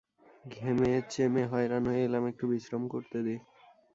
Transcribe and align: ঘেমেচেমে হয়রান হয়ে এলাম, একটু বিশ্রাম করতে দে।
ঘেমেচেমে 0.45 1.43
হয়রান 1.45 1.83
হয়ে 1.87 2.03
এলাম, 2.03 2.23
একটু 2.27 2.43
বিশ্রাম 2.47 2.83
করতে 2.87 3.17
দে। 3.25 3.35